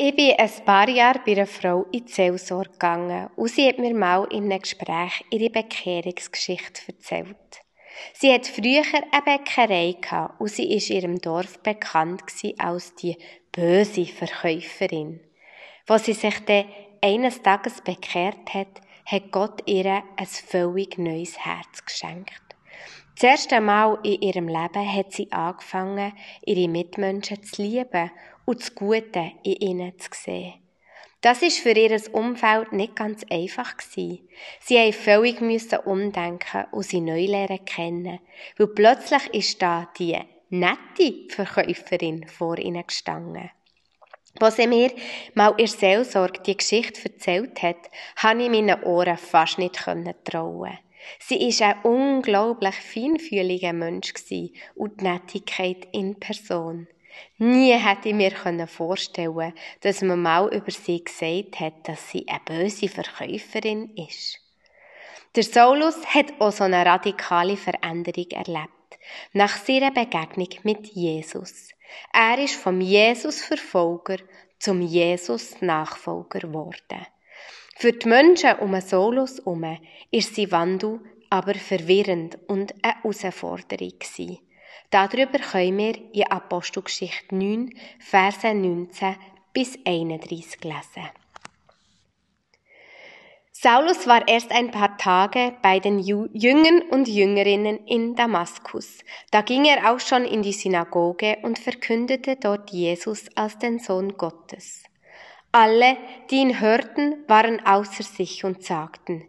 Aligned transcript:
Ich 0.00 0.14
bin 0.14 0.36
ein 0.38 0.64
paar 0.64 0.88
Jahre 0.88 1.18
bei 1.26 1.32
einer 1.32 1.44
Frau 1.44 1.84
in 1.90 2.06
die 2.06 2.12
Seelsorge 2.12 2.70
gegangen 2.70 3.30
und 3.34 3.48
sie 3.48 3.66
hat 3.66 3.80
mir 3.80 3.92
mal 3.96 4.28
in 4.30 4.44
einem 4.44 4.60
Gespräch 4.60 5.24
ihre 5.28 5.50
Bekehrungsgeschichte 5.50 6.82
erzählt. 6.86 7.36
Sie 8.12 8.32
hat 8.32 8.46
früher 8.46 8.84
eine 9.10 9.22
Bäckerei 9.24 9.96
gehabt 10.00 10.40
und 10.40 10.50
sie 10.52 10.72
ist 10.72 10.90
ihrem 10.90 11.20
Dorf 11.20 11.58
bekannt 11.64 12.22
als 12.58 12.94
die 12.94 13.16
böse 13.50 14.06
Verkäuferin. 14.06 15.18
Wo 15.88 15.98
sie 15.98 16.12
sich 16.12 16.44
dann 16.44 16.66
eines 17.02 17.42
Tages 17.42 17.80
bekehrt 17.80 18.54
hat, 18.54 18.80
hat 19.04 19.32
Gott 19.32 19.62
ihr 19.66 20.04
ein 20.16 20.26
völlig 20.26 20.96
neues 20.96 21.44
Herz 21.44 21.84
geschenkt. 21.84 22.47
Das 23.20 23.30
erste 23.30 23.60
Mal 23.60 23.98
in 24.04 24.22
ihrem 24.22 24.46
Leben 24.46 24.94
hat 24.94 25.10
sie 25.10 25.32
angefangen, 25.32 26.12
ihre 26.46 26.68
Mitmenschen 26.68 27.42
zu 27.42 27.62
lieben 27.62 28.12
und 28.44 28.60
das 28.60 28.72
Gute 28.76 29.32
in 29.42 29.54
ihnen 29.54 29.98
zu 29.98 30.10
sehen. 30.12 30.54
Das 31.20 31.42
ist 31.42 31.58
für 31.58 31.72
ihr 31.72 32.00
Umfeld 32.12 32.72
nicht 32.72 32.94
ganz 32.94 33.24
einfach. 33.28 33.74
Sie 33.80 34.22
mussten 34.60 34.92
völlig 34.92 35.40
umdenken 35.84 36.66
und 36.70 36.84
sie 36.84 37.00
neu 37.00 37.26
lernen 37.26 37.64
kennen, 37.64 38.20
weil 38.56 38.68
plötzlich 38.68 39.34
ist 39.34 39.60
da 39.62 39.88
die 39.98 40.16
nette 40.50 41.28
Verkäuferin 41.28 42.24
vor 42.28 42.56
ihnen 42.56 42.86
gestanden. 42.86 43.50
Als 44.38 44.54
sie 44.54 44.68
mir 44.68 44.92
mal 45.34 45.54
in 45.58 45.66
Seelsorge 45.66 46.40
die 46.46 46.56
Geschichte 46.56 47.10
erzählt 47.10 47.60
hat, 47.64 47.90
konnte 48.20 48.44
ich 48.44 48.50
meinen 48.50 48.80
Ohren 48.84 49.16
fast 49.16 49.58
nicht 49.58 49.74
trauen. 49.74 50.78
Sie 51.18 51.48
ist 51.48 51.62
ein 51.62 51.80
unglaublich 51.82 52.74
feinfühliger 52.74 53.72
Mensch 53.72 54.12
und 54.74 55.00
die 55.00 55.04
Nettigkeit 55.04 55.88
in 55.92 56.18
Person. 56.18 56.88
Nie 57.38 57.72
hätte 57.72 58.10
ich 58.10 58.14
mir 58.14 58.32
vorstellen 58.66 59.52
dass 59.80 60.02
man 60.02 60.22
mal 60.22 60.52
über 60.54 60.70
sie 60.70 61.04
gesagt 61.04 61.60
hat, 61.60 61.88
dass 61.88 62.10
sie 62.10 62.26
eine 62.28 62.40
böse 62.44 62.88
Verkäuferin 62.88 63.90
ist. 63.96 64.38
Der 65.34 65.42
Saulus 65.42 66.06
hat 66.06 66.40
auch 66.40 66.52
so 66.52 66.64
eine 66.64 66.84
radikale 66.84 67.56
Veränderung 67.56 68.30
erlebt. 68.30 68.98
Nach 69.32 69.56
seiner 69.56 69.90
Begegnung 69.90 70.48
mit 70.62 70.86
Jesus. 70.88 71.68
Er 72.12 72.38
ist 72.38 72.54
vom 72.54 72.80
Jesus-Verfolger 72.80 74.16
zum 74.58 74.80
Jesus-Nachfolger 74.80 76.40
geworden. 76.40 77.06
Für 77.80 77.92
die 77.92 78.08
Menschen 78.08 78.58
um 78.58 78.80
Saulus 78.80 79.38
herum 79.38 79.78
ist 80.10 80.34
sein 80.34 80.50
Wandel 80.50 80.98
aber 81.30 81.54
verwirrend 81.54 82.36
und 82.48 82.74
eine 82.82 82.94
Herausforderung. 83.04 83.92
Darüber 84.90 85.38
können 85.38 85.78
wir 85.78 85.94
in 86.12 86.24
Apostelgeschichte 86.24 87.36
9, 87.36 87.72
Verse 88.00 88.52
19 88.52 89.14
bis 89.52 89.78
31 89.86 90.64
lesen. 90.64 91.08
Saulus 93.52 94.08
war 94.08 94.26
erst 94.26 94.50
ein 94.50 94.72
paar 94.72 94.98
Tage 94.98 95.54
bei 95.62 95.78
den 95.78 96.00
Jüngern 96.00 96.82
und 96.90 97.06
Jüngerinnen 97.06 97.86
in 97.86 98.16
Damaskus. 98.16 98.98
Da 99.30 99.42
ging 99.42 99.64
er 99.66 99.92
auch 99.92 100.00
schon 100.00 100.24
in 100.24 100.42
die 100.42 100.52
Synagoge 100.52 101.38
und 101.42 101.60
verkündete 101.60 102.34
dort 102.34 102.70
Jesus 102.70 103.28
als 103.36 103.56
den 103.60 103.78
Sohn 103.78 104.16
Gottes. 104.16 104.82
Alle, 105.52 105.96
die 106.30 106.36
ihn 106.36 106.60
hörten, 106.60 107.24
waren 107.26 107.64
außer 107.64 108.02
sich 108.02 108.44
und 108.44 108.62
sagten, 108.62 109.24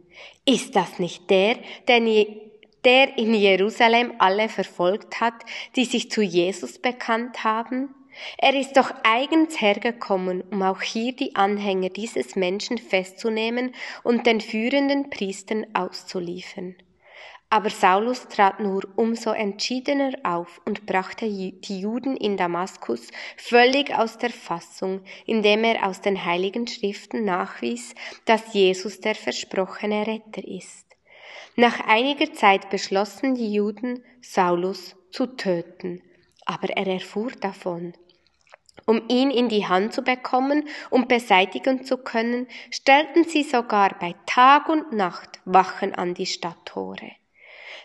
ist 0.46 0.76
das 0.76 1.00
nicht 1.00 1.30
der, 1.30 1.58
der 1.88 3.18
in 3.18 3.34
Jerusalem 3.34 4.14
alle 4.20 4.50
verfolgt 4.50 5.22
hat, 5.22 5.36
die 5.76 5.86
sich 5.86 6.12
zu 6.12 6.22
Jesus 6.22 6.80
bekannt 6.80 7.44
haben? 7.44 7.96
Er 8.38 8.54
ist 8.54 8.76
doch 8.76 8.92
eigens 9.04 9.62
hergekommen, 9.62 10.42
um 10.52 10.62
auch 10.62 10.82
hier 10.82 11.14
die 11.14 11.36
Anhänger 11.36 11.90
dieses 11.90 12.36
Menschen 12.36 12.78
festzunehmen 12.78 13.74
und 14.04 14.26
den 14.26 14.42
führenden 14.42 15.10
Priestern 15.10 15.68
auszuliefern. 15.74 16.76
Aber 17.52 17.72
Saulus 17.72 18.28
trat 18.28 18.60
nur 18.60 18.88
umso 18.96 19.32
entschiedener 19.32 20.14
auf 20.24 20.62
und 20.66 20.86
brachte 20.86 21.26
die 21.28 21.80
Juden 21.80 22.16
in 22.16 22.38
Damaskus 22.38 23.08
völlig 23.38 23.92
aus 23.94 24.20
der 24.20 24.30
Fassung, 24.30 25.02
indem 25.26 25.64
er 25.64 25.88
aus 25.88 26.00
den 26.02 26.24
heiligen 26.24 26.68
Schriften 26.68 27.26
nachwies, 27.26 27.96
dass 28.26 28.54
Jesus 28.54 29.00
der 29.00 29.16
versprochene 29.16 30.06
Retter 30.06 30.48
ist. 30.48 30.86
Nach 31.56 31.80
einiger 31.88 32.32
Zeit 32.34 32.70
beschlossen 32.70 33.34
die 33.34 33.52
Juden, 33.52 34.04
Saulus 34.22 34.96
zu 35.10 35.26
töten, 35.26 36.04
aber 36.46 36.70
er 36.70 36.86
erfuhr 36.86 37.32
davon. 37.32 37.94
Um 38.86 39.02
ihn 39.08 39.32
in 39.32 39.50
die 39.50 39.68
Hand 39.68 39.94
zu 39.94 40.04
bekommen 40.04 40.68
und 40.92 41.08
beseitigen 41.08 41.84
zu 41.84 41.98
können, 41.98 42.48
stellten 42.72 43.24
sie 43.24 43.44
sogar 43.44 43.98
bei 44.00 44.16
Tag 44.26 44.70
und 44.70 44.94
Nacht 44.94 45.42
Wachen 45.46 45.96
an 45.96 46.14
die 46.14 46.28
Stadttore. 46.28 47.19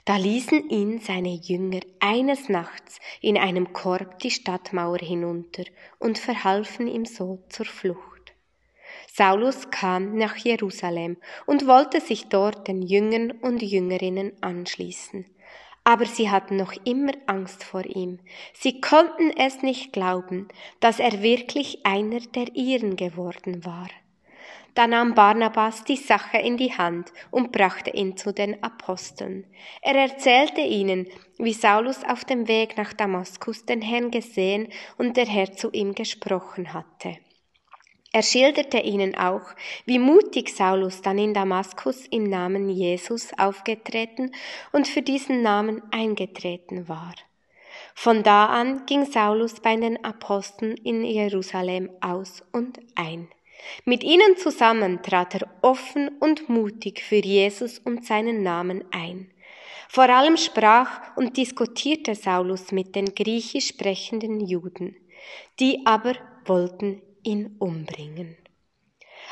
Da 0.04 0.16
ließen 0.16 0.69
ihn 0.69 1.00
seine 1.00 1.34
Jünger 1.34 1.81
eines 1.98 2.50
Nachts 2.50 3.00
in 3.22 3.38
einem 3.38 3.72
Korb 3.72 4.19
die 4.19 4.31
Stadtmauer 4.31 4.98
hinunter 4.98 5.65
und 5.98 6.19
verhalfen 6.19 6.87
ihm 6.87 7.06
so 7.06 7.42
zur 7.48 7.65
Flucht. 7.65 8.34
Saulus 9.10 9.70
kam 9.70 10.19
nach 10.19 10.37
Jerusalem 10.37 11.16
und 11.47 11.66
wollte 11.66 12.03
sich 12.03 12.26
dort 12.28 12.69
den 12.69 12.82
Jüngern 12.82 13.31
und 13.31 13.62
Jüngerinnen 13.62 14.32
anschließen. 14.43 15.25
Aber 15.84 16.04
sie 16.04 16.31
hatten 16.31 16.56
noch 16.56 16.75
immer 16.84 17.12
Angst 17.26 17.64
vor 17.64 17.84
ihm. 17.87 18.19
Sie 18.53 18.81
konnten 18.81 19.31
es 19.31 19.62
nicht 19.62 19.93
glauben, 19.93 20.48
dass 20.81 20.98
er 20.98 21.22
wirklich 21.22 21.87
einer 21.87 22.20
der 22.20 22.54
ihren 22.54 22.97
geworden 22.97 23.64
war. 23.64 23.88
Da 24.75 24.89
nahm 24.89 25.15
Barnabas 25.15 25.85
die 25.85 25.97
Sache 25.97 26.39
in 26.39 26.57
die 26.57 26.73
Hand 26.73 27.12
und 27.31 27.53
brachte 27.53 27.91
ihn 27.91 28.17
zu 28.17 28.33
den 28.33 28.61
Aposteln. 28.62 29.47
Er 29.83 29.95
erzählte 29.95 30.61
ihnen, 30.62 31.07
wie 31.39 31.53
Saulus 31.53 32.03
auf 32.05 32.25
dem 32.25 32.49
Weg 32.49 32.77
nach 32.77 32.93
Damaskus 32.93 33.65
den 33.65 33.81
Herrn 33.83 34.11
gesehen 34.11 34.69
und 34.99 35.17
der 35.17 35.27
Herr 35.27 35.53
zu 35.53 35.71
ihm 35.71 35.95
gesprochen 35.95 36.75
hatte. 36.75 37.17
Er 38.12 38.23
schilderte 38.23 38.79
ihnen 38.79 39.17
auch, 39.17 39.43
wie 39.87 39.99
mutig 39.99 40.55
Saulus 40.55 41.03
dann 41.03 41.19
in 41.19 41.35
Damaskus 41.35 42.06
im 42.06 42.25
Namen 42.25 42.69
Jesus 42.69 43.33
aufgetreten 43.37 44.31
und 44.73 44.87
für 44.87 45.03
diesen 45.03 45.43
Namen 45.43 45.83
eingetreten 45.91 46.89
war. 46.89 47.15
Von 47.95 48.23
da 48.23 48.47
an 48.47 48.87
ging 48.87 49.05
Saulus 49.05 49.61
bei 49.61 49.77
den 49.77 50.05
Aposteln 50.05 50.77
in 50.77 51.05
Jerusalem 51.05 51.91
aus 52.01 52.43
und 52.53 52.79
ein. 52.95 53.29
Mit 53.84 54.03
ihnen 54.04 54.37
zusammen 54.37 55.03
trat 55.03 55.34
er 55.34 55.48
offen 55.62 56.09
und 56.20 56.48
mutig 56.48 57.03
für 57.03 57.16
Jesus 57.16 57.78
und 57.78 58.04
seinen 58.04 58.42
Namen 58.42 58.84
ein. 58.92 59.31
Vor 59.88 60.09
allem 60.09 60.37
sprach 60.37 61.16
und 61.16 61.37
diskutierte 61.37 62.14
Saulus 62.14 62.72
mit 62.72 62.97
den 62.97 63.14
griechisch 63.14 63.69
sprechenden 63.69 64.41
Juden. 64.41 64.97
Die 65.60 65.87
aber 65.87 66.14
wollten 66.44 67.03
ihn 67.22 67.56
umbringen. 67.59 68.37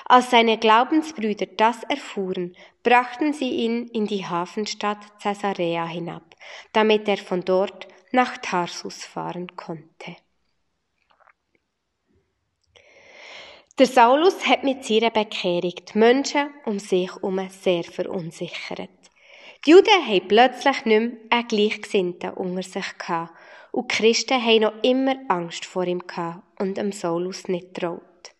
Als 0.05 0.31
seine 0.31 0.59
Glaubensbrüder 0.59 1.47
das 1.47 1.83
erfuhren, 1.85 2.57
brachten 2.83 3.33
sie 3.33 3.51
ihn 3.51 3.89
in 3.89 4.07
die 4.07 4.27
Hafenstadt 4.27 5.21
Caesarea 5.21 5.87
hinab, 5.87 6.35
damit 6.73 7.09
er 7.09 7.19
von 7.19 7.45
dort 7.45 7.89
nach 8.11 8.39
Tarsus 8.39 9.05
fahren 9.05 9.57
konnte. 9.57 10.17
Der 13.83 13.89
Saulus 13.89 14.47
hat 14.47 14.63
mit 14.63 14.85
seiner 14.85 15.11
Bekehrung 15.11 15.75
die 15.75 15.99
Menschen 15.99 16.51
um 16.67 16.79
sich 16.79 17.13
herum 17.13 17.41
sehr 17.51 17.83
verunsichert. 17.83 18.89
Die 19.67 19.73
Juden 19.73 20.07
haben 20.07 20.29
plötzlich 20.29 20.85
nicht 20.85 21.01
mehr 21.01 21.11
einen 21.31 21.49
Gleichgesinnten 21.49 22.31
unter 22.35 22.63
sich 22.63 22.97
gehabt 22.97 23.35
und 23.73 23.91
die 23.91 23.97
Christen 23.97 24.41
haben 24.41 24.61
noch 24.61 24.83
immer 24.85 25.17
Angst 25.27 25.65
vor 25.65 25.85
ihm 25.85 26.07
gehabt 26.07 26.45
und 26.61 26.77
dem 26.77 26.93
Saulus 26.93 27.49
nicht 27.49 27.75
traut. 27.75 28.31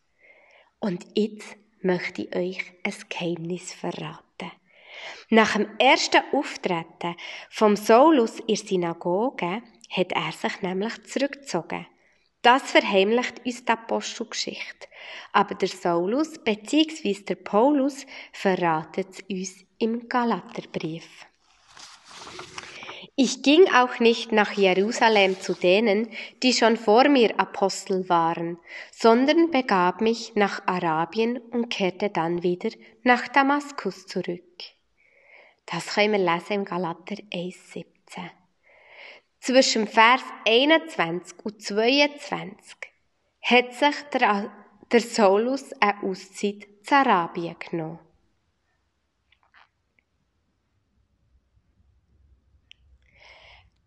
Und 0.79 1.05
jetzt 1.17 1.57
möchte 1.81 2.23
ich 2.23 2.37
euch 2.37 2.61
ein 2.85 2.95
Geheimnis 3.09 3.73
verraten. 3.75 4.53
Nach 5.29 5.57
dem 5.57 5.67
ersten 5.81 6.23
Auftreten 6.33 7.17
vom 7.51 7.75
Saulus 7.75 8.39
in 8.39 8.47
der 8.47 8.57
Synagoge 8.59 9.63
hat 9.91 10.13
er 10.13 10.31
sich 10.31 10.63
nämlich 10.63 11.03
zurückgezogen. 11.03 11.89
Das 12.43 12.63
verheimlicht 12.73 13.45
uns 13.47 13.65
die 13.65 13.73
Apostelgeschichte. 13.73 14.89
Aber 15.33 15.55
der 15.55 15.69
Saulus 15.69 16.39
bzw. 16.39 17.23
der 17.23 17.37
Paulus 17.37 18.05
verratet 18.33 19.09
es 19.11 19.21
uns 19.29 19.65
im 19.79 20.09
Galaterbrief. 20.09 21.27
Ich 23.15 23.43
ging 23.43 23.67
auch 23.75 24.01
nicht 24.01 24.33
nach 24.33 24.53
Jerusalem 24.53 25.39
zu 25.39 25.55
denen, 25.55 26.09
die 26.43 26.53
schon 26.53 26.77
vor 26.77 27.09
mir 27.09 27.39
Apostel 27.39 28.09
waren, 28.09 28.59
sondern 28.91 29.51
begab 29.51 30.01
mich 30.01 30.35
nach 30.35 30.67
Arabien 30.67 31.37
und 31.37 31.69
kehrte 31.69 32.09
dann 32.09 32.43
wieder 32.43 32.71
nach 33.03 33.29
Damaskus 33.29 34.07
zurück. 34.07 34.43
Das 35.67 35.95
können 35.95 36.13
wir 36.13 36.19
lesen 36.19 36.53
im 36.55 36.65
Galater 36.65 37.17
1,17. 37.33 37.85
Zwischen 39.45 39.89
Vers 39.89 40.23
21 40.47 41.37
und 41.43 41.61
22 41.61 42.77
hat 43.41 43.75
sich 43.75 43.97
der, 44.13 44.53
der 44.93 45.01
Saulus 45.01 45.73
eine 45.81 46.01
Auszeit 46.05 46.69
zu 46.85 46.95
Arabien 46.95 47.57
genommen. 47.59 47.99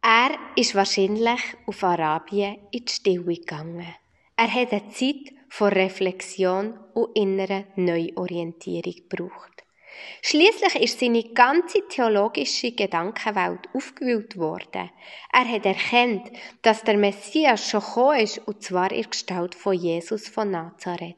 Er 0.02 0.38
ist 0.58 0.76
wahrscheinlich 0.76 1.42
auf 1.68 1.82
Arabien 1.86 2.58
in 2.72 2.84
die 2.84 2.92
Stille 2.92 3.24
gegangen. 3.24 3.96
Er 4.36 4.54
hat 4.54 4.74
eine 4.74 4.90
Zeit 4.90 5.32
von 5.48 5.72
Reflexion 5.72 6.78
und 6.94 7.16
innerer 7.18 7.64
Neuorientierung 7.78 9.08
gebraucht. 9.08 9.65
Schließlich 10.22 10.76
ist 10.76 11.00
seine 11.00 11.24
ganze 11.24 11.88
theologische 11.88 12.72
Gedankenwelt 12.72 13.70
aufgewühlt 13.74 14.38
worden. 14.38 14.90
Er 15.32 15.48
hat 15.48 15.66
erkannt, 15.66 16.32
dass 16.62 16.84
der 16.84 16.98
Messias 16.98 17.70
schon 17.70 17.82
gekommen 17.82 18.20
ist, 18.20 18.40
und 18.48 18.64
zwar 18.64 18.92
in 18.92 19.10
Gestalt 19.10 19.56
von 19.56 19.74
Jesus 19.74 20.28
von 20.28 20.52
Nazareth. 20.52 21.16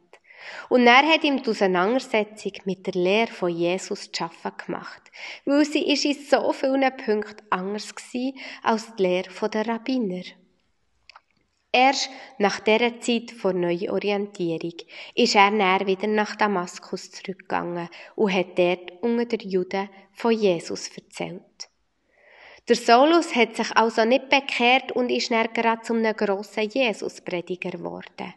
Und 0.69 0.87
er 0.87 1.07
hat 1.07 1.23
ihm 1.23 1.41
die 1.41 1.49
Auseinandersetzung 1.49 2.53
mit 2.65 2.85
der 2.85 2.93
Lehre 2.93 3.31
von 3.31 3.49
Jesus 3.49 4.11
zu 4.11 4.17
schaffen 4.17 4.51
gemacht, 4.65 5.01
weil 5.45 5.65
sie 5.65 5.91
ist 5.91 6.05
in 6.05 6.13
so 6.13 6.51
vielen 6.53 6.95
Punkten 6.97 7.45
anders 7.49 7.93
war 7.93 8.33
als 8.63 8.95
die 8.95 9.03
Lehre 9.03 9.49
der 9.49 9.67
Rabbiner. 9.67 10.23
Erst 11.77 12.09
nach 12.39 12.59
dieser 12.59 12.99
Zeit 13.01 13.29
vor 13.29 13.53
Neuorientierung 13.53 14.73
ist 15.13 15.35
er 15.35 15.51
näher 15.51 15.85
wieder 15.85 16.07
nach 16.07 16.35
Damaskus 16.35 17.11
zurückgegangen 17.11 17.87
und 18.15 18.33
hat 18.33 18.57
dort 18.57 18.93
unter 19.03 19.37
den 19.37 19.47
Juden 19.47 19.87
von 20.11 20.31
Jesus 20.31 20.89
erzählt. 20.97 21.69
Der 22.67 22.75
Saulus 22.75 23.35
hat 23.35 23.55
sich 23.55 23.77
also 23.77 24.05
nicht 24.05 24.27
bekehrt 24.27 24.91
und 24.93 25.11
ist 25.11 25.29
näher 25.29 25.49
gerade 25.49 25.83
zu 25.83 25.93
einem 25.93 26.15
grossen 26.15 26.67
Jesus-Prediger 26.67 27.69
geworden. 27.69 28.33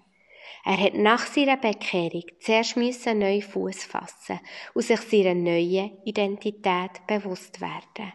Er 0.67 0.79
hat 0.79 0.95
nach 0.97 1.25
seiner 1.27 1.57
Bekehrung 1.57 2.25
zuerst 2.41 2.77
müssen 2.77 3.21
neu 3.21 3.41
Fuß 3.41 3.85
fassen 3.85 4.41
und 4.75 4.83
sich 4.83 5.01
seiner 5.01 5.35
neuen 5.35 5.97
Identität 6.05 7.07
bewusst 7.07 7.63
werden. 7.63 8.13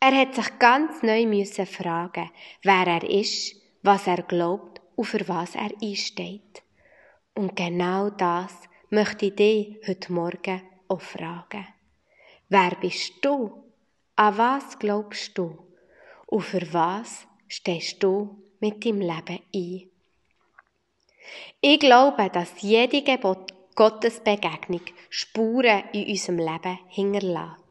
Er 0.00 0.16
hat 0.16 0.34
sich 0.34 0.58
ganz 0.58 1.02
neu 1.02 1.26
müssen 1.26 1.66
fragen, 1.66 2.30
wer 2.62 2.86
er 2.86 3.04
ist, 3.04 3.65
was 3.86 4.06
er 4.06 4.22
glaubt 4.22 4.80
und 4.96 5.04
für 5.04 5.26
was 5.28 5.54
er 5.54 5.70
einsteht. 5.80 6.62
Und 7.34 7.54
genau 7.54 8.10
das 8.10 8.52
möchte 8.90 9.26
ich 9.26 9.36
dich 9.36 9.76
heute 9.86 10.12
Morgen 10.12 10.62
auch 10.88 11.00
fragen. 11.00 11.66
Wer 12.48 12.72
bist 12.80 13.14
du? 13.22 13.62
An 14.16 14.38
was 14.38 14.78
glaubst 14.78 15.36
du? 15.38 15.58
Und 16.26 16.42
für 16.42 16.72
was 16.72 17.26
stehst 17.48 18.02
du 18.02 18.42
mit 18.60 18.84
deinem 18.84 19.00
Leben 19.00 19.40
ein? 19.54 19.90
Ich 21.60 21.80
glaube, 21.80 22.30
dass 22.30 22.62
jede 22.62 23.02
Gebot 23.02 23.52
Gottesbegegnung 23.74 24.80
Spuren 25.10 25.84
in 25.92 26.08
unserem 26.08 26.38
Leben 26.38 26.78
hinterlässt. 26.88 27.65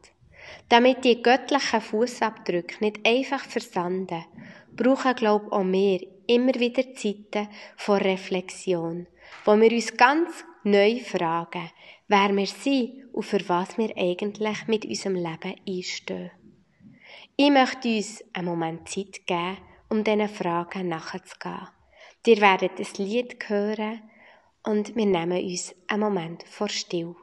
Damit 0.68 1.04
die 1.04 1.22
göttlichen 1.22 1.80
Fußabdrücke 1.80 2.84
nicht 2.84 3.06
einfach 3.06 3.44
versanden, 3.44 4.24
brauchen, 4.74 5.14
glaube 5.14 5.46
ich, 5.46 5.52
auch 5.52 5.64
wir 5.64 6.00
immer 6.26 6.54
wieder 6.54 6.92
Zeiten 6.94 7.48
von 7.76 7.98
Reflexion, 7.98 9.06
wo 9.44 9.56
wir 9.56 9.70
uns 9.70 9.96
ganz 9.96 10.44
neu 10.64 10.98
fragen, 10.98 11.70
wer 12.08 12.36
wir 12.36 12.46
sind 12.46 13.04
und 13.12 13.24
für 13.24 13.48
was 13.48 13.78
wir 13.78 13.96
eigentlich 13.96 14.66
mit 14.66 14.84
unserem 14.84 15.14
Leben 15.14 15.54
einstehen. 15.68 16.30
Ich 17.36 17.50
möchte 17.50 17.88
uns 17.88 18.24
einen 18.32 18.46
Moment 18.46 18.88
Zeit 18.88 19.26
geben, 19.26 19.58
um 19.88 20.02
diesen 20.02 20.28
Fragen 20.28 20.88
nachzugehen. 20.88 21.68
Ihr 22.26 22.40
werdet 22.40 22.80
ein 22.80 23.04
Lied 23.04 23.36
hören 23.48 24.02
und 24.64 24.96
wir 24.96 25.06
nehmen 25.06 25.44
uns 25.44 25.74
einen 25.86 26.00
Moment 26.00 26.42
vor 26.42 26.68
Stille. 26.68 27.14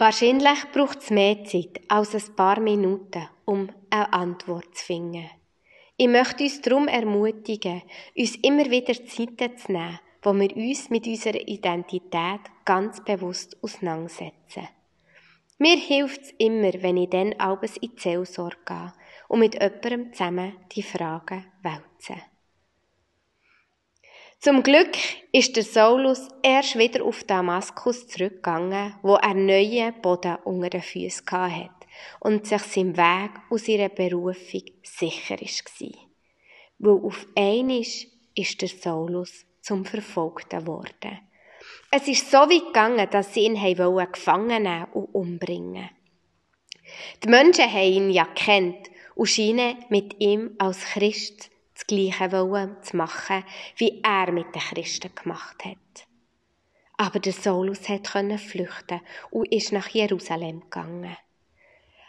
Wahrscheinlich 0.00 0.70
braucht 0.72 1.00
es 1.00 1.10
mehr 1.10 1.42
Zeit 1.42 1.80
als 1.88 2.14
ein 2.14 2.36
paar 2.36 2.60
Minuten, 2.60 3.28
um 3.44 3.68
eine 3.90 4.12
Antwort 4.12 4.72
zu 4.76 4.84
finden. 4.84 5.28
Ich 5.96 6.06
möchte 6.06 6.44
uns 6.44 6.60
darum 6.60 6.86
ermutigen, 6.86 7.82
uns 8.16 8.36
immer 8.36 8.70
wieder 8.70 8.94
Zeiten 8.94 9.58
zu 9.58 9.72
nehmen, 9.72 9.98
wo 10.22 10.32
wir 10.34 10.56
uns 10.56 10.88
mit 10.90 11.04
unserer 11.08 11.40
Identität 11.48 12.40
ganz 12.64 13.02
bewusst 13.02 13.56
auseinandersetzen. 13.60 14.68
Mir 15.58 15.76
hilft 15.76 16.22
es 16.22 16.34
immer, 16.38 16.72
wenn 16.80 16.96
ich 16.96 17.10
dann 17.10 17.32
abends 17.32 17.76
in 17.78 17.90
die 17.96 18.00
Seelsorge 18.00 18.56
gehe 18.64 18.92
und 19.26 19.40
mit 19.40 19.54
jemandem 19.54 20.12
zusammen 20.12 20.56
die 20.70 20.84
Fragen 20.84 21.44
wälze. 21.62 22.22
Zum 24.40 24.62
Glück 24.62 24.96
ist 25.32 25.56
der 25.56 25.64
Saulus 25.64 26.28
erst 26.44 26.78
wieder 26.78 27.04
auf 27.04 27.24
Damaskus 27.24 28.06
zurückgegangen, 28.06 28.94
wo 29.02 29.16
er 29.16 29.34
neuen 29.34 30.00
Boden 30.00 30.36
unter 30.44 30.70
den 30.70 30.82
Füßen 30.82 31.26
hatte 31.28 31.70
und 32.20 32.46
sich 32.46 32.62
sein 32.62 32.96
Weg 32.96 33.32
aus 33.50 33.66
ihrer 33.66 33.88
Berufung 33.88 34.62
sicher 34.84 35.38
war. 35.40 35.90
Weil 36.78 37.04
auf 37.04 37.26
einmal 37.34 37.82
ist 38.36 38.62
der 38.62 38.68
Saulus 38.68 39.44
zum 39.60 39.84
Verfolgten 39.84 40.60
geworden. 40.60 41.18
Es 41.90 42.06
ist 42.06 42.30
so 42.30 42.38
weit 42.38 42.66
gegangen, 42.66 43.08
dass 43.10 43.34
sie 43.34 43.40
ihn 43.40 43.56
gefangen 43.56 44.62
nehmen 44.62 44.86
und 44.92 45.14
umbringen 45.16 45.90
Die 47.24 47.28
Menschen 47.28 47.72
haben 47.72 47.92
ihn 47.92 48.10
ja 48.10 48.26
kennt 48.36 48.88
und 49.16 49.26
scheinen 49.26 49.78
mit 49.88 50.20
ihm 50.20 50.54
als 50.58 50.84
Christ 50.84 51.50
das 51.78 51.86
Gleiche 51.86 52.32
wollen 52.32 52.76
zu 52.82 52.96
machen, 52.96 53.44
wie 53.76 54.02
er 54.02 54.32
mit 54.32 54.52
den 54.52 54.62
Christen 54.62 55.14
gemacht 55.14 55.64
hat. 55.64 56.06
Aber 56.96 57.20
der 57.20 57.32
Saulus 57.32 57.82
konnte 57.84 58.38
flüchten 58.38 59.00
und 59.30 59.52
ist 59.52 59.72
nach 59.72 59.88
Jerusalem 59.88 60.62
gegangen. 60.62 61.16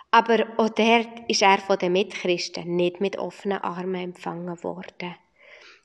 Aber 0.10 0.48
auch 0.58 0.70
dort 0.70 1.20
ist 1.28 1.44
er 1.44 1.60
von 1.60 1.78
den 1.78 1.92
Mitchristen 1.92 2.76
nicht 2.76 3.00
mit 3.00 3.20
offenen 3.20 3.60
Armen 3.60 4.02
empfangen 4.02 4.64
worden. 4.64 5.16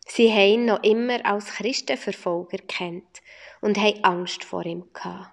Sie 0.06 0.32
haben 0.32 0.52
ihn 0.52 0.64
noch 0.64 0.82
immer 0.82 1.24
als 1.26 1.52
Christenverfolger 1.52 2.58
kennt 2.66 3.20
und 3.60 3.76
haben 3.76 4.02
Angst 4.02 4.44
vor 4.44 4.64
ihm 4.64 4.84
gehabt. 4.94 5.30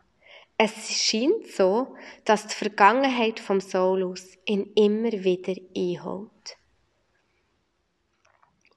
Es 0.57 1.01
scheint 1.01 1.47
so, 1.47 1.95
dass 2.25 2.47
die 2.47 2.55
Vergangenheit 2.55 3.39
vom 3.39 3.61
Saulus 3.61 4.37
ihn 4.45 4.73
immer 4.75 5.11
wieder 5.11 5.55
einholt. 5.75 6.57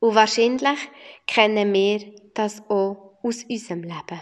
Und 0.05 0.17
wahrscheinlich 0.17 0.79
kennen 1.27 1.73
wir 1.73 1.99
das 2.35 2.61
auch 2.69 3.17
aus 3.23 3.43
unserem 3.45 3.85
Leben. 3.85 4.21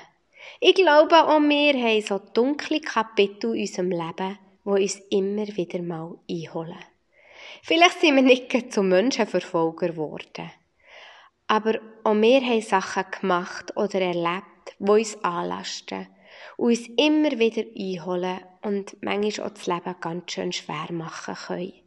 Ich 0.60 0.76
glaube, 0.76 1.24
auch 1.24 1.40
wir 1.40 1.74
haben 1.74 2.02
so 2.02 2.20
dunkle 2.20 2.80
Kapitel 2.80 3.56
in 3.56 3.62
unserem 3.62 3.90
Leben, 3.90 4.38
die 4.64 4.70
uns 4.70 5.02
immer 5.10 5.48
wieder 5.48 5.82
mal 5.82 6.14
einholen. 6.30 6.78
Vielleicht 7.64 8.00
sind 8.00 8.14
wir 8.14 8.22
nicht 8.22 8.72
zu 8.72 8.84
Menschenverfolger 8.84 9.88
geworden. 9.88 10.52
Aber 11.48 11.80
auch 12.04 12.14
wir 12.14 12.40
haben 12.42 12.60
Sachen 12.60 13.04
gemacht 13.20 13.76
oder 13.76 14.02
erlebt, 14.02 14.76
die 14.78 14.88
uns 14.88 15.18
anlasten 15.24 16.06
und 16.58 16.68
uns 16.68 16.86
immer 16.96 17.36
wieder 17.40 17.64
einholen 17.76 18.38
und 18.62 19.02
manchmal 19.02 19.48
auch 19.48 19.54
das 19.54 19.66
Leben 19.66 19.96
ganz 20.00 20.30
schön 20.30 20.52
schwer 20.52 20.92
machen 20.92 21.34
können. 21.34 21.81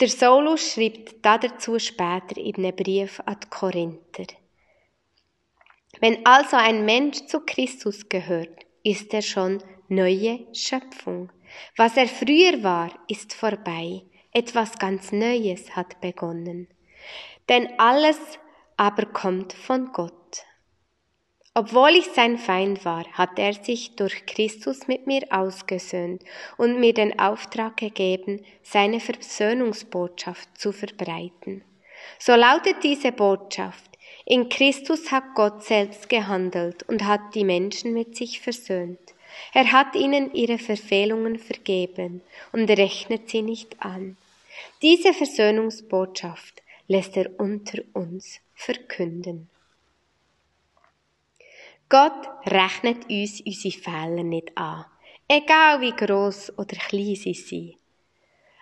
Der 0.00 0.08
Saulus 0.08 0.72
schreibt 0.72 1.24
dazu 1.24 1.78
später 1.78 2.36
in 2.36 2.56
einem 2.56 2.76
Brief 2.76 3.20
an 3.24 3.36
die 3.42 3.48
Korinther. 3.48 4.26
Wenn 6.00 6.24
also 6.26 6.56
ein 6.56 6.84
Mensch 6.84 7.26
zu 7.26 7.40
Christus 7.40 8.08
gehört, 8.08 8.66
ist 8.82 9.14
er 9.14 9.22
schon 9.22 9.62
neue 9.88 10.46
Schöpfung. 10.52 11.30
Was 11.76 11.96
er 11.96 12.08
früher 12.08 12.62
war, 12.62 12.90
ist 13.08 13.32
vorbei. 13.32 14.02
Etwas 14.32 14.78
ganz 14.78 15.12
Neues 15.12 15.76
hat 15.76 16.00
begonnen. 16.00 16.68
Denn 17.48 17.78
alles 17.78 18.18
aber 18.76 19.06
kommt 19.06 19.52
von 19.52 19.92
Gott. 19.92 20.44
Obwohl 21.56 21.90
ich 21.90 22.06
sein 22.06 22.36
Feind 22.36 22.84
war, 22.84 23.04
hat 23.12 23.38
er 23.38 23.54
sich 23.54 23.94
durch 23.94 24.26
Christus 24.26 24.88
mit 24.88 25.06
mir 25.06 25.24
ausgesöhnt 25.30 26.24
und 26.56 26.80
mir 26.80 26.92
den 26.92 27.16
Auftrag 27.20 27.76
gegeben, 27.76 28.44
seine 28.64 28.98
Versöhnungsbotschaft 28.98 30.48
zu 30.58 30.72
verbreiten. 30.72 31.62
So 32.18 32.34
lautet 32.34 32.82
diese 32.82 33.12
Botschaft, 33.12 33.94
in 34.26 34.48
Christus 34.48 35.12
hat 35.12 35.34
Gott 35.34 35.62
selbst 35.62 36.08
gehandelt 36.08 36.82
und 36.88 37.04
hat 37.04 37.34
die 37.34 37.44
Menschen 37.44 37.92
mit 37.92 38.16
sich 38.16 38.40
versöhnt. 38.40 38.98
Er 39.52 39.70
hat 39.70 39.94
ihnen 39.94 40.32
ihre 40.34 40.58
Verfehlungen 40.58 41.38
vergeben 41.38 42.22
und 42.52 42.70
rechnet 42.70 43.28
sie 43.28 43.42
nicht 43.42 43.80
an. 43.80 44.16
Diese 44.82 45.12
Versöhnungsbotschaft 45.12 46.62
lässt 46.88 47.16
er 47.16 47.38
unter 47.38 47.78
uns 47.92 48.40
verkünden. 48.54 49.48
Gott 51.90 52.28
rechnet 52.46 53.10
uns 53.10 53.42
unsere 53.42 53.78
Fehler 53.78 54.22
nicht 54.22 54.56
an, 54.56 54.86
egal 55.28 55.82
wie 55.82 55.92
gross 55.92 56.50
oder 56.56 56.76
klein 56.76 57.14
sie 57.14 57.34
sind. 57.34 57.76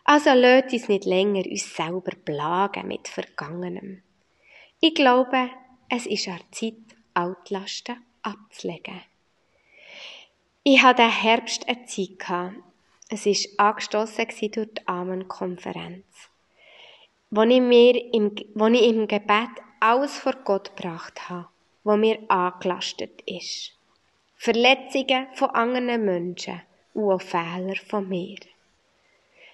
Also 0.05 0.31
lasst 0.35 0.73
uns 0.73 0.89
nicht 0.89 1.05
länger 1.05 1.47
uns 1.47 1.75
selber 1.75 2.17
plagen 2.25 2.89
mit 2.89 3.07
Vergangenem. 3.07 4.03
Ich 4.81 4.97
glaube, 4.97 5.51
es 5.89 6.07
ist 6.07 6.27
an 6.27 6.41
Zeit, 6.51 6.75
Altlasten 7.15 8.05
abzulegen. 8.23 9.03
Ich 10.65 10.83
hatte 10.83 11.03
diesen 11.03 11.23
Herbst 11.23 11.69
eine 11.69 11.85
Zeit. 11.87 12.55
Es 13.09 13.27
war 13.27 13.69
angestossen 13.69 14.27
durch 14.27 14.53
die 14.53 14.89
Amen-Konferenz, 14.89 16.05
wo 17.31 17.43
wo 17.43 18.67
ich 18.67 18.83
im 18.89 19.07
Gebet 19.07 19.51
alles 19.79 20.19
vor 20.19 20.35
Gott 20.45 20.75
gebracht 20.77 21.29
habe 21.29 21.52
wo 21.85 21.97
mir 21.97 22.19
angelastet 22.29 23.23
ist. 23.27 23.73
Verletzungen 24.37 25.27
von 25.35 25.51
anderen 25.51 26.05
Menschen 26.05 26.63
und 26.95 27.13
auch 27.13 27.23
Fehler 27.23 27.77
von 27.77 28.09
mir. 28.09 28.37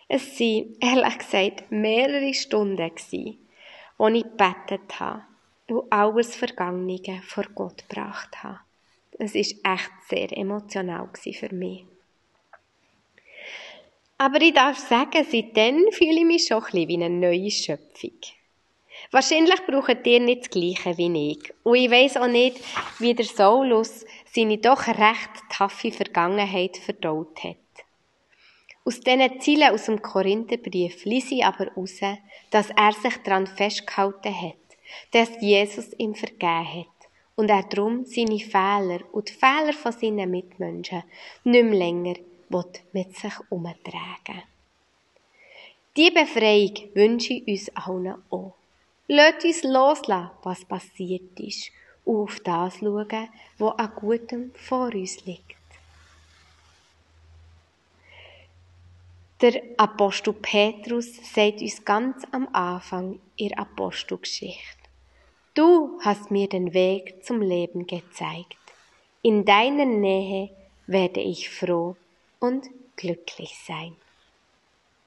Es 0.08 0.40
waren, 0.40 0.76
ehrlich 0.80 1.18
gesagt, 1.18 1.70
mehrere 1.70 2.32
Stunden, 2.35 2.90
wo 3.99 4.08
ich 4.08 4.23
gebetet 4.23 4.99
habe 4.99 5.23
und 5.68 5.92
alles 5.92 6.35
Vergangene 6.35 7.23
vor 7.23 7.44
Gott 7.54 7.87
gebracht 7.88 8.42
habe. 8.42 8.61
Es 9.18 9.35
war 9.35 9.75
echt 9.75 9.90
sehr 10.08 10.37
emotional 10.37 11.08
für 11.14 11.54
mich. 11.54 11.85
Aber 14.16 14.40
ich 14.40 14.54
darf 14.54 14.78
sagen, 14.78 15.25
seitdem 15.30 15.92
fühle 15.92 16.20
ich 16.20 16.25
mich 16.25 16.47
schon 16.47 16.58
ein 16.58 16.64
bisschen 16.64 16.88
wie 16.88 16.94
eine 16.94 17.11
neue 17.11 17.50
Schöpfung. 17.50 18.38
Wahrscheinlich 19.10 19.64
braucht 19.66 20.06
ihr 20.06 20.20
nicht 20.20 20.42
das 20.42 20.50
Gleiche 20.50 20.98
wie 20.98 21.32
ich. 21.32 21.54
Und 21.64 21.76
ich 21.76 21.90
weiss 21.90 22.16
auch 22.18 22.26
nicht, 22.26 22.58
wie 22.98 23.14
der 23.14 23.24
Saulus 23.24 24.04
seine 24.32 24.58
doch 24.58 24.86
recht 24.86 25.30
taffe 25.50 25.90
Vergangenheit 25.90 26.76
verdaut 26.76 27.42
hat. 27.42 27.56
Aus 28.84 29.00
diesen 29.00 29.40
Zielen 29.40 29.72
aus 29.72 29.86
dem 29.86 30.02
Korintherbrief 30.02 31.04
ließ 31.04 31.32
ich 31.32 31.44
aber 31.44 31.66
heraus, 31.66 32.00
dass 32.50 32.70
er 32.70 32.92
sich 32.92 33.16
daran 33.18 33.46
festgehalten 33.46 34.34
hat, 34.34 34.76
dass 35.12 35.40
Jesus 35.40 35.92
ihm 35.98 36.14
vergeben 36.14 36.80
hat 36.80 36.98
und 37.36 37.50
er 37.50 37.62
darum 37.62 38.04
seine 38.04 38.38
Fehler 38.38 39.00
und 39.12 39.28
die 39.28 39.32
Fehler 39.32 39.72
von 39.72 39.92
seinen 39.92 40.30
Mitmenschen 40.30 41.04
nicht 41.44 41.64
mehr 41.64 41.78
länger 41.78 42.14
mit 42.92 43.16
sich 43.16 43.34
umtragen 43.48 44.42
Diese 45.96 46.12
Befreiung 46.12 46.74
wünsche 46.94 47.34
ich 47.34 47.46
uns 47.46 47.76
allen 47.76 48.22
auch. 48.30 48.57
Lasst 49.10 49.44
uns 49.44 49.62
loslassen, 49.62 50.30
was 50.42 50.64
passiert 50.66 51.40
ist, 51.40 51.70
und 52.04 52.24
auf 52.24 52.40
das 52.40 52.76
schauen, 52.78 53.28
was 53.56 53.78
an 53.78 53.92
Gutem 53.96 54.52
vor 54.54 54.94
uns 54.94 55.24
liegt. 55.24 55.56
Der 59.40 59.62
Apostel 59.78 60.34
Petrus 60.34 61.16
sagt 61.32 61.62
uns 61.62 61.82
ganz 61.84 62.22
am 62.32 62.48
Anfang 62.52 63.18
ihrer 63.36 63.60
Apostelgeschichte. 63.60 64.76
Du 65.54 65.98
hast 66.02 66.30
mir 66.30 66.48
den 66.48 66.74
Weg 66.74 67.24
zum 67.24 67.40
Leben 67.40 67.86
gezeigt. 67.86 68.58
In 69.22 69.44
deiner 69.44 69.86
Nähe 69.86 70.50
werde 70.86 71.20
ich 71.20 71.48
froh 71.48 71.96
und 72.40 72.66
glücklich 72.96 73.56
sein. 73.66 73.96